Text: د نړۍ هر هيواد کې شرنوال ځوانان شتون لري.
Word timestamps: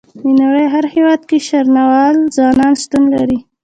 د 0.21 0.23
نړۍ 0.41 0.65
هر 0.73 0.85
هيواد 0.93 1.21
کې 1.29 1.37
شرنوال 1.47 2.15
ځوانان 2.35 2.73
شتون 2.81 3.03
لري. 3.15 3.39